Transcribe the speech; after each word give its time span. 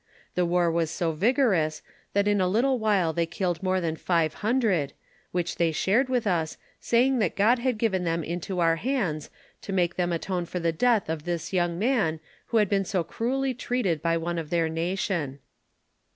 The 0.33 0.47
war 0.47 0.71
was 0.71 0.89
so 0.89 1.11
vigorous, 1.11 1.83
that 2.13 2.27
in 2.27 2.41
a 2.41 2.47
little 2.47 2.79
while 2.79 3.13
they 3.13 3.27
killed 3.27 3.61
more 3.61 3.79
than 3.79 3.95
five 3.95 4.33
hundred, 4.41 4.93
which 5.31 5.57
they 5.57 5.71
shared 5.71 6.09
with 6.09 6.25
us, 6.25 6.57
saying 6.79 7.19
that 7.19 7.35
God 7.35 7.59
had 7.59 7.77
given 7.77 8.03
them 8.03 8.23
into 8.23 8.59
our 8.59 8.77
hands, 8.77 9.29
to 9.61 9.71
make 9.71 9.97
them 9.97 10.11
atone 10.11 10.45
for 10.47 10.59
the 10.59 10.71
death 10.73 11.07
of 11.07 11.23
this 11.25 11.53
young 11.53 11.77
man 11.77 12.19
who 12.47 12.57
had 12.57 12.67
been 12.67 12.83
so 12.83 13.03
cruelly 13.03 13.53
treated 13.53 14.01
by 14.01 14.17
one 14.17 14.39
of 14.39 14.49
their 14.49 14.67
nation. 14.69 15.37